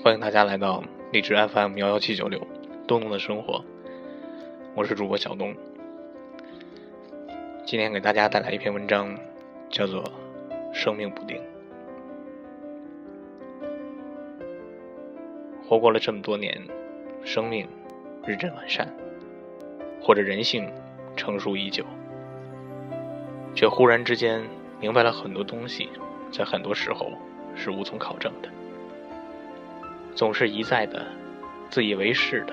[0.00, 2.40] 欢迎大家来到荔枝 FM 幺幺七九六
[2.86, 3.64] 东东的生活，
[4.76, 5.52] 我是主播小东。
[7.66, 9.18] 今天给大家带来一篇文章，
[9.68, 10.04] 叫做
[10.72, 11.36] 《生命不定》。
[15.68, 16.56] 活过了这么多年，
[17.24, 17.68] 生命
[18.24, 18.88] 日臻完善，
[20.00, 20.70] 或者人性
[21.16, 21.84] 成熟已久，
[23.52, 24.44] 却忽然之间
[24.80, 25.88] 明白了很多东西，
[26.30, 27.10] 在很多时候
[27.56, 28.48] 是无从考证的。
[30.18, 31.06] 总是一再的
[31.70, 32.52] 自以为是的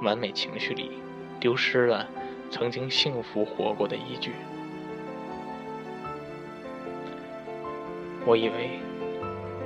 [0.00, 0.92] 完美情绪里，
[1.38, 2.08] 丢失了
[2.50, 4.32] 曾经幸福活过的依据。
[8.24, 8.80] 我以为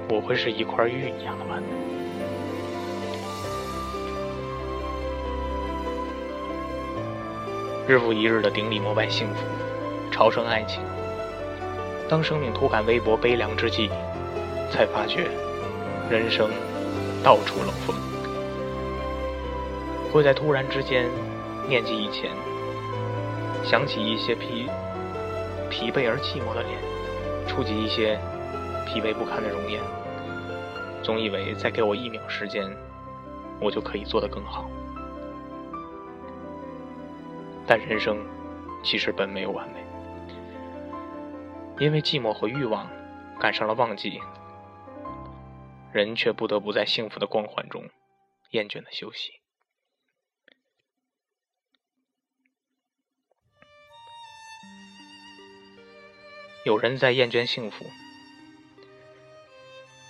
[0.09, 1.69] 我会是一块玉一样的完美，
[7.87, 9.45] 日复一日的顶礼膜拜幸福，
[10.11, 10.83] 朝圣爱情。
[12.09, 13.89] 当生命突感微薄悲凉之际，
[14.73, 15.29] 才发觉
[16.11, 16.51] 人生。
[17.23, 17.97] 到处冷风，
[20.13, 21.11] 会在突然之间
[21.69, 22.31] 念及以前，
[23.65, 24.69] 想起一些疲
[25.69, 26.79] 疲惫而寂寞的脸，
[27.47, 28.19] 触及一些
[28.87, 29.83] 疲惫不堪的容颜，
[31.03, 32.71] 总以为再给我一秒时间，
[33.61, 34.71] 我就可以做得更好。
[37.67, 38.17] 但人生
[38.83, 39.85] 其实本没有完美，
[41.79, 42.89] 因为寂寞和欲望
[43.39, 44.21] 赶上了旺季。
[45.93, 47.89] 人却不得不在幸福的光环中
[48.51, 49.33] 厌倦的休息。
[56.65, 57.91] 有人在厌倦幸福，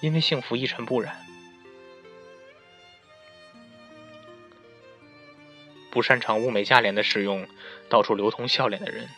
[0.01, 1.25] 因为幸福一尘不染。
[5.93, 7.47] 不擅长物美价廉的使用，
[7.89, 9.09] 到处流通笑脸的人，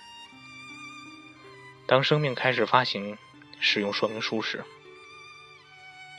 [1.86, 3.16] 当生命开始发行
[3.58, 4.62] 使用说明书时。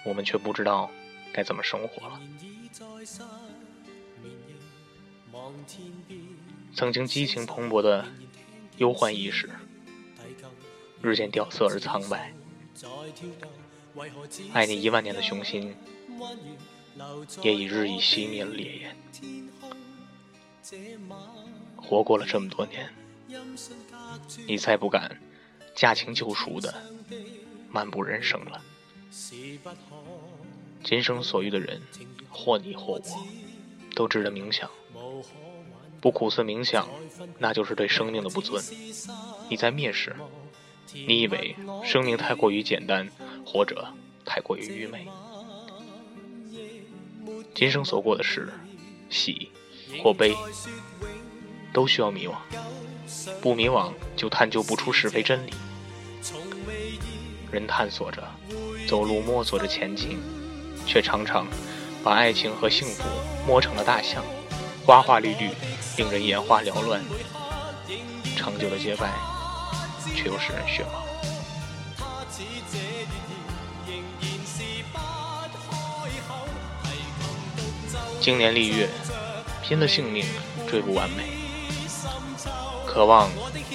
[0.04, 0.90] 我们却不知道
[1.34, 2.22] 该怎么生活了。
[6.74, 8.06] 曾经激情蓬勃的
[8.78, 9.50] 忧患意识，
[11.02, 12.34] 日渐掉色而苍白。
[14.54, 15.76] 爱你一万年的雄心，
[17.42, 18.96] 也已日益熄灭了烈焰。
[21.76, 22.90] 活过了这么多年，
[24.48, 25.20] 你再不敢
[25.76, 26.74] 驾轻就熟的
[27.70, 28.64] 漫步人生了。
[30.84, 31.82] 今生所遇的人，
[32.30, 33.28] 或你或我，
[33.94, 34.70] 都值得冥想。
[36.00, 36.88] 不苦思冥想，
[37.38, 38.64] 那就是对生命的不尊。
[39.50, 40.16] 你在蔑视，
[40.94, 43.08] 你以为生命太过于简单，
[43.46, 43.86] 或者
[44.26, 45.06] 太过于愚昧。
[47.54, 48.50] 今生所过的事，
[49.10, 49.52] 喜
[50.02, 50.34] 或悲，
[51.74, 52.36] 都需要迷惘。
[53.42, 55.52] 不迷惘，就探究不出是非真理。
[57.52, 58.24] 人探索着。
[58.92, 60.20] 走路摸索着前进，
[60.86, 61.48] 却常常
[62.04, 63.06] 把爱情和幸福
[63.48, 64.22] 摸成了大象，
[64.86, 65.50] 花花绿绿，
[65.96, 67.02] 令人眼花缭乱。
[68.36, 69.14] 长久的结拜，
[70.14, 71.00] 却又使人血盲。
[78.20, 78.90] 经年历月，
[79.64, 80.26] 拼了性命
[80.70, 81.30] 追不完美，
[82.86, 83.30] 渴望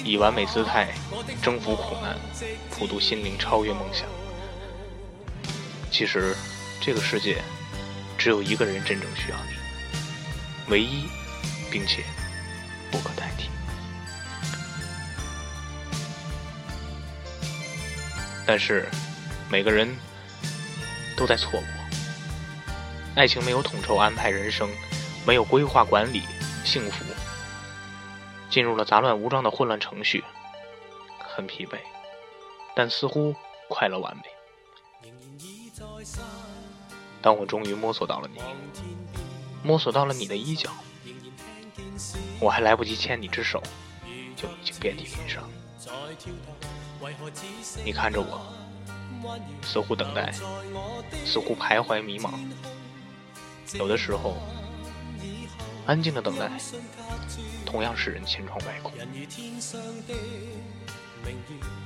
[0.05, 0.93] 以完美姿态
[1.41, 2.15] 征服苦难，
[2.69, 4.07] 普渡心灵，超越梦想。
[5.89, 6.35] 其实，
[6.79, 7.41] 这个世界
[8.17, 9.57] 只有一个人真正需要你，
[10.69, 11.07] 唯一，
[11.71, 12.03] 并且
[12.91, 13.49] 不可代替。
[18.45, 18.87] 但是，
[19.49, 19.89] 每个人
[21.17, 21.63] 都在错过。
[23.15, 24.69] 爱情没有统筹安排人生，
[25.25, 26.21] 没有规划管理
[26.63, 27.03] 幸福，
[28.51, 30.23] 进入了杂乱无章的混乱程序，
[31.17, 31.77] 很疲惫，
[32.75, 33.35] 但似乎
[33.67, 34.36] 快乐完美。
[37.21, 38.39] 当我终于摸索到了你，
[39.63, 40.69] 摸索到了你的衣角，
[42.39, 43.61] 我还来不及牵你之手，
[44.35, 45.49] 就已经遍体鳞伤。
[47.83, 48.41] 你看着我，
[49.63, 50.31] 似乎等待，
[51.25, 52.31] 似乎徘徊迷茫。
[53.73, 54.37] 有的时候，
[55.85, 56.49] 安静的等待，
[57.65, 58.93] 同样使人千疮百孔。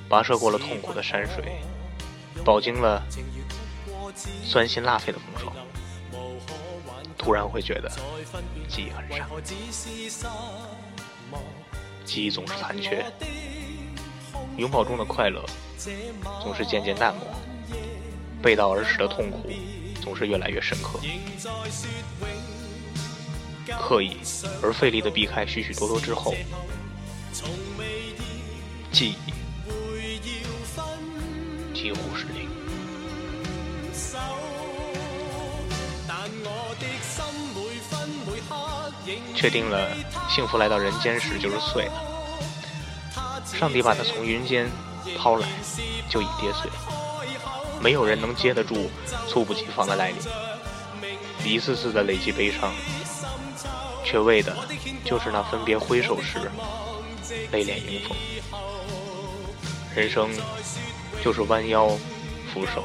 [0.10, 1.62] 跋涉过了痛苦的山水，
[2.44, 3.02] 饱经了。
[4.44, 5.54] 酸辛辣肺的风霜，
[7.18, 7.90] 突然会觉得
[8.68, 9.28] 记忆很傻，
[12.06, 13.06] 记忆总是残缺，
[14.58, 15.46] 拥抱中的快乐
[16.42, 17.24] 总是渐渐淡漠，
[18.42, 19.50] 背道而驰的痛苦
[20.02, 21.00] 总是越来越深刻，
[23.80, 24.18] 刻意
[24.62, 26.34] 而费力的避开许许多多之后，
[28.92, 29.16] 记忆
[31.74, 32.26] 几乎是
[39.42, 39.90] 确定了
[40.30, 41.94] 幸福来到人间时就是碎了。
[43.44, 44.70] 上帝把它从云间
[45.18, 45.48] 抛来，
[46.08, 46.70] 就已跌碎。
[47.82, 48.92] 没有人能接得住
[49.28, 50.18] 猝不及防的来临，
[51.44, 52.72] 一次次的累积悲伤，
[54.06, 54.56] 却为的
[55.04, 56.38] 就是那分别挥手时
[57.52, 58.16] 泪脸迎风。
[59.96, 60.30] 人生
[61.24, 61.88] 就是弯腰
[62.54, 62.84] 俯首，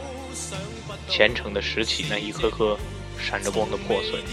[1.06, 2.78] 虔诚的拾起那一颗颗
[3.20, 4.24] 闪着光的破碎，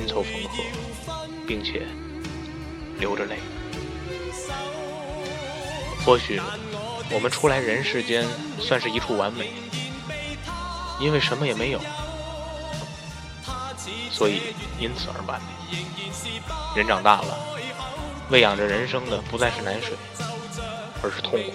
[0.00, 1.86] 拼凑缝合，并且
[2.98, 3.36] 流着泪。
[6.06, 6.40] 或许
[7.10, 8.26] 我们出来人世间
[8.58, 9.50] 算是一处完美，
[10.98, 11.80] 因为什么也没有，
[14.10, 15.76] 所以因此而完美。
[16.74, 17.38] 人长大了，
[18.30, 19.92] 喂养着人生的不再是奶水，
[21.02, 21.52] 而是痛苦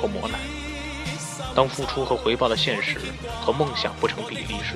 [0.00, 0.40] 和磨难。
[1.54, 2.98] 当付出和回报的现实
[3.42, 4.74] 和梦想不成比例时，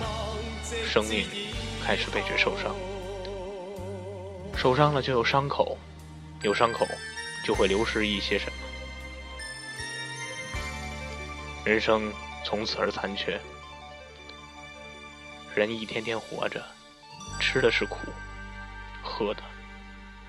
[0.87, 1.27] 生命
[1.83, 2.77] 开始被觉受伤。
[4.59, 5.79] 受伤了就有伤口，
[6.43, 6.85] 有伤口
[7.45, 8.59] 就会流失一些什么。
[11.65, 12.13] 人生
[12.45, 13.41] 从此而残缺，
[15.55, 16.61] 人一天天活着，
[17.39, 17.99] 吃的是苦，
[19.01, 19.45] 喝的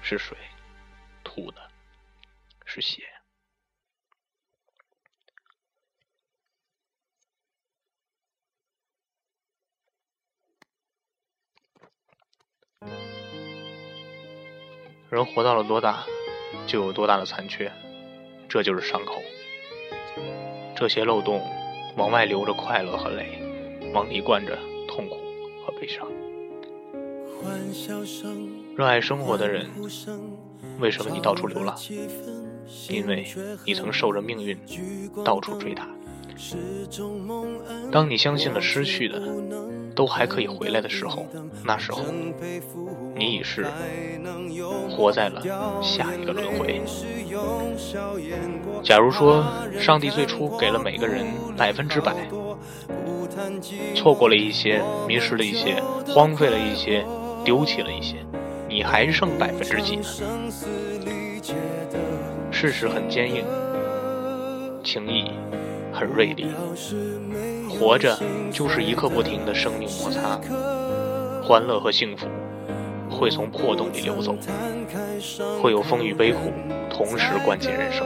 [0.04, 0.38] 是水，
[1.24, 1.68] 吐的
[2.66, 3.02] 是血。
[15.10, 16.06] 人活到了多大，
[16.68, 17.72] 就有多大的残缺，
[18.48, 19.16] 这就是伤口。
[20.76, 21.42] 这些漏洞
[21.98, 23.42] 往外流着快乐和泪，
[23.92, 24.56] 往里灌着
[24.88, 25.16] 痛苦
[25.66, 26.08] 和悲伤。
[28.76, 29.68] 热爱生活的人，
[30.80, 31.76] 为什么你到处流浪？
[32.88, 33.26] 因为
[33.66, 34.56] 你曾受着命运
[35.26, 35.88] 到处追打。
[37.92, 39.20] 当你相信了失去的
[40.00, 41.28] 都还可以回来的时候，
[41.66, 42.06] 那时候
[43.18, 43.68] 你已是
[44.90, 45.42] 活在了
[45.84, 46.82] 下一个轮回。
[48.82, 49.44] 假如说
[49.78, 51.26] 上帝最初给了每个人
[51.58, 52.16] 百分之百，
[53.94, 57.06] 错过了一些，迷失了一些，荒废了一些，
[57.44, 58.26] 丢弃了一些，
[58.70, 60.04] 你还剩百分之几呢？
[62.52, 63.44] 事实很坚硬，
[64.82, 65.30] 情谊
[65.92, 66.48] 很锐利，
[67.80, 68.20] 活着
[68.52, 70.38] 就是一刻不停的生命摩擦，
[71.42, 72.28] 欢乐和幸福
[73.10, 74.36] 会从破洞里流走，
[75.62, 76.52] 会有风雨悲苦
[76.90, 78.06] 同时灌进人生。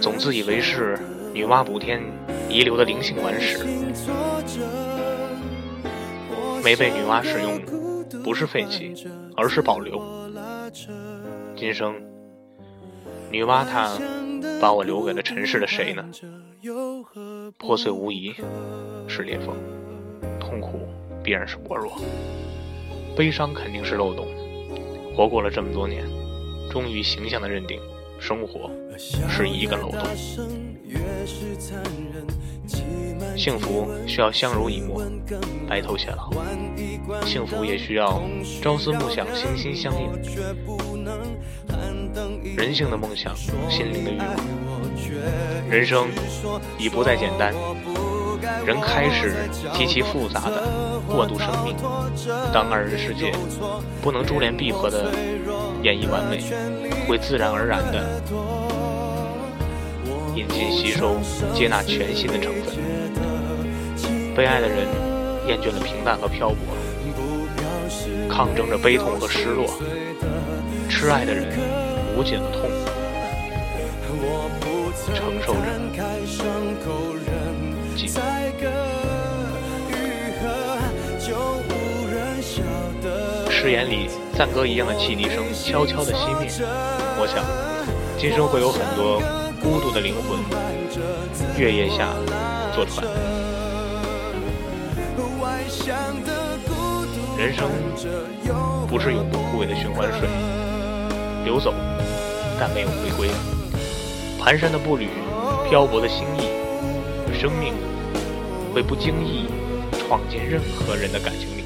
[0.00, 0.98] 总自以为是
[1.34, 2.02] 女娲补天
[2.48, 3.62] 遗留的灵性顽石，
[6.64, 7.60] 没被女娲使用，
[8.22, 9.06] 不是废弃，
[9.36, 10.02] 而是保留。
[11.54, 11.94] 今生，
[13.30, 13.92] 女娲她
[14.60, 16.04] 把我留给了尘世的谁呢？
[17.58, 18.34] 破碎无疑
[19.06, 19.54] 是裂缝，
[20.40, 20.88] 痛苦
[21.22, 21.92] 必然是薄弱，
[23.16, 24.26] 悲伤肯定是漏洞。
[25.14, 26.04] 活过了这么多年，
[26.70, 27.78] 终于形象的认定。
[28.20, 28.70] 生活
[29.28, 30.00] 是一个漏洞，
[33.36, 35.02] 幸福需要相濡以沫、
[35.68, 36.30] 白头偕老，
[37.26, 38.22] 幸福也需要
[38.62, 40.08] 朝思暮想、心心相印。
[42.56, 43.34] 人性的梦想，
[43.68, 44.36] 心灵的欲望，
[45.68, 46.08] 人生
[46.78, 47.52] 已不再简单，
[48.64, 49.34] 人开始
[49.74, 50.62] 极其复杂的
[51.08, 51.76] 过渡生命。
[52.52, 53.32] 当二人世界
[54.00, 55.10] 不能珠联璧合的
[55.82, 56.42] 演绎完美。
[57.06, 58.22] 会自然而然的
[60.34, 61.18] 引进、吸收、
[61.54, 62.74] 接纳全新的成分。
[64.34, 64.88] 被爱的人
[65.46, 66.56] 厌倦了平淡和漂泊，
[68.26, 69.66] 抗争着悲痛和失落；
[70.88, 71.46] 痴爱的人
[72.16, 72.70] 无尽的痛，
[75.14, 75.60] 承受着
[77.96, 78.18] 寂寞。
[83.50, 86.48] 誓言里赞歌一样的汽笛声悄悄地熄灭。
[87.18, 87.44] 我想，
[88.18, 89.20] 今生会有很多
[89.60, 90.38] 孤独的灵魂，
[91.58, 92.14] 月夜下
[92.74, 93.06] 坐船。
[97.36, 97.68] 人生
[98.86, 100.28] 不是永不枯萎的循环水，
[101.44, 101.74] 流走，
[102.58, 103.28] 但没有回归。
[104.40, 105.08] 蹒跚的步履，
[105.68, 106.48] 漂泊的心意，
[107.38, 107.74] 生命
[108.74, 109.46] 会不经意
[109.98, 111.64] 闯进任何人的感情里。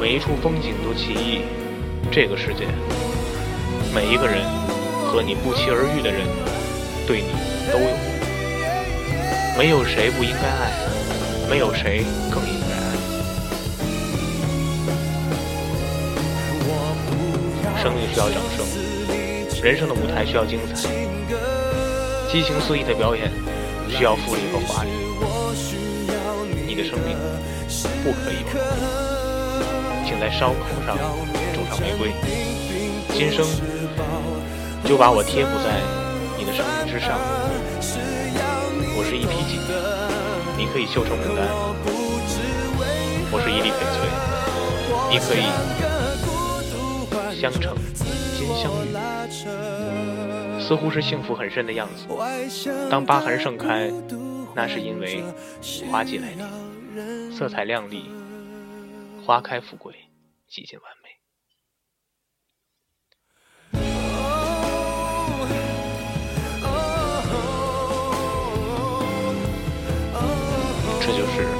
[0.00, 1.42] 每一处风景都奇异，
[2.10, 2.66] 这个世界，
[3.94, 4.44] 每一个人
[5.06, 6.26] 和你不期而遇的人，
[7.06, 7.28] 对你
[7.72, 7.90] 都有
[9.58, 10.70] 没有谁不应该爱，
[11.50, 12.57] 没有谁更应
[17.82, 18.66] 生命需要掌声，
[19.62, 20.88] 人生的舞台需要精彩，
[22.28, 23.30] 激情四溢的表演
[23.88, 24.90] 需要富丽和华丽。
[26.66, 27.16] 你的生命
[28.02, 28.58] 不可以忘
[30.04, 30.98] 请在伤口上
[31.54, 32.12] 种上玫瑰，
[33.14, 33.46] 今生
[34.84, 35.80] 就把我贴附在
[36.36, 37.16] 你的生命之上。
[38.96, 39.60] 我是一匹锦，
[40.56, 41.46] 你可以绣成牡丹；
[43.30, 44.10] 我是一粒翡翠，
[45.10, 45.46] 你可以
[47.38, 47.74] 镶成
[48.36, 48.88] 金相玉。
[50.60, 52.06] 似乎是幸福很深的样子。
[52.90, 53.90] 当疤痕盛开，
[54.54, 55.22] 那是因为
[55.90, 58.10] 花季来临，色彩亮丽，
[59.24, 59.94] 花开富贵。
[60.50, 61.10] 极尽完美，
[71.02, 71.57] 这就是。